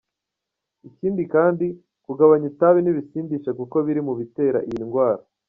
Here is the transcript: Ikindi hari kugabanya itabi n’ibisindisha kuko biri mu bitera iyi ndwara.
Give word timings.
Ikindi 0.89 1.21
hari 1.33 1.67
kugabanya 2.05 2.45
itabi 2.51 2.79
n’ibisindisha 2.81 3.51
kuko 3.59 3.75
biri 3.85 4.01
mu 4.07 4.13
bitera 4.19 4.59
iyi 4.69 4.79
ndwara. 4.87 5.23